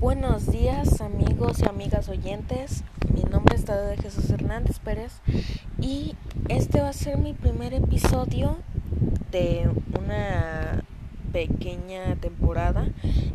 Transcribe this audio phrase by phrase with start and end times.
[0.00, 5.20] Buenos días amigos y amigas oyentes, mi nombre es Tadeo de Jesús Hernández Pérez
[5.80, 6.14] y
[6.48, 8.58] este va a ser mi primer episodio
[9.32, 10.84] de una
[11.32, 12.86] pequeña temporada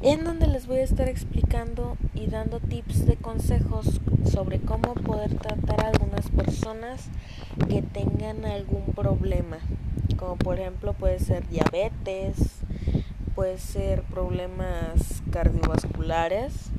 [0.04, 4.00] en donde les voy a estar explicando y dando tips de consejos
[4.32, 7.10] sobre cómo poder tratar a algunas personas
[7.68, 9.58] que tengan algún problema,
[10.16, 12.63] como por ejemplo puede ser diabetes,
[13.36, 16.72] puede ser problemas cardiovasculares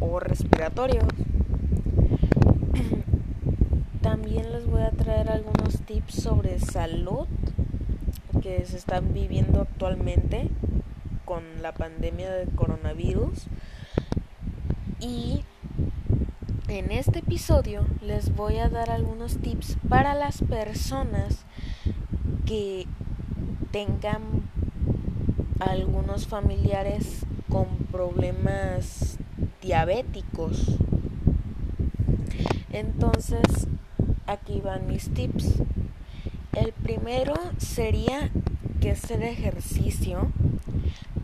[0.00, 1.04] o respiratorios.
[4.02, 7.26] También les voy a traer algunos tips sobre salud
[8.42, 10.48] que se están viviendo actualmente
[11.24, 13.46] con la pandemia del coronavirus.
[14.98, 15.44] Y
[16.68, 21.44] en este episodio les voy a dar algunos tips para las personas
[22.46, 22.86] que
[23.70, 24.49] tengan
[25.60, 29.18] algunos familiares con problemas
[29.60, 30.78] diabéticos.
[32.72, 33.68] Entonces,
[34.26, 35.62] aquí van mis tips.
[36.52, 38.30] El primero sería
[38.80, 40.32] que hacer ejercicio,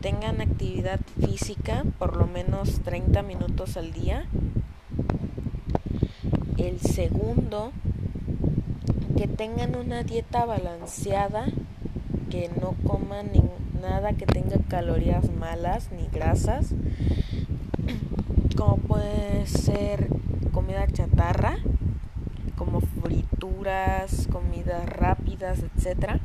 [0.01, 4.25] tengan actividad física por lo menos 30 minutos al día.
[6.57, 7.71] El segundo,
[9.17, 11.47] que tengan una dieta balanceada,
[12.29, 16.73] que no coman ningún nada que tenga calorías malas ni grasas,
[18.55, 20.07] como puede ser
[20.51, 21.57] comida chatarra,
[22.55, 26.19] como frituras, comidas rápidas, etc.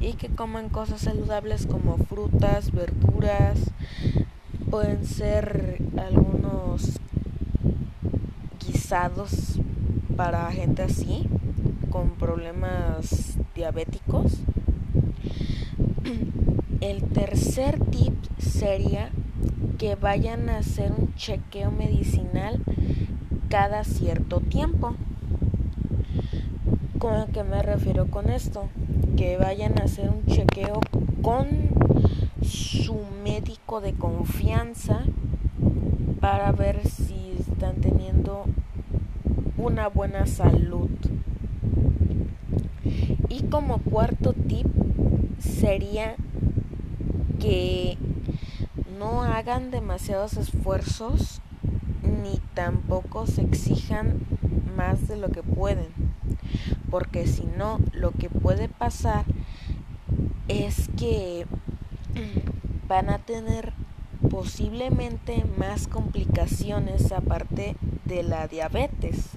[0.00, 3.58] Y que coman cosas saludables como frutas, verduras,
[4.70, 6.98] pueden ser algunos
[8.66, 9.58] guisados
[10.16, 11.28] para gente así,
[11.90, 14.40] con problemas diabéticos
[16.80, 19.10] el tercer tip sería
[19.78, 22.62] que vayan a hacer un chequeo medicinal
[23.48, 24.94] cada cierto tiempo.
[26.98, 28.68] ¿Con qué me refiero con esto?
[29.16, 30.80] Que vayan a hacer un chequeo
[31.22, 31.46] con
[32.42, 35.02] su médico de confianza
[36.20, 38.44] para ver si están teniendo
[39.56, 40.90] una buena salud.
[43.28, 44.66] Y como cuarto tip
[45.38, 46.16] sería
[47.38, 47.98] que
[48.98, 51.40] no hagan demasiados esfuerzos
[52.02, 54.20] ni tampoco se exijan
[54.76, 55.88] más de lo que pueden,
[56.90, 59.24] porque si no, lo que puede pasar
[60.48, 61.46] es que
[62.88, 63.72] van a tener
[64.30, 69.30] posiblemente más complicaciones aparte de la diabetes.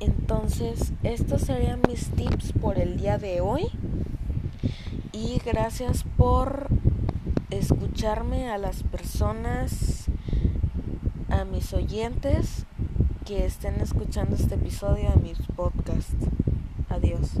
[0.00, 3.66] Entonces, estos serían mis tips por el día de hoy
[5.18, 6.68] y gracias por
[7.50, 10.06] escucharme a las personas,
[11.28, 12.66] a mis oyentes
[13.26, 16.14] que estén escuchando este episodio de mis podcasts.
[16.88, 17.40] Adiós.